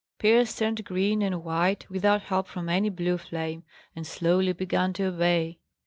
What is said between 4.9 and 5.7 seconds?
to obey.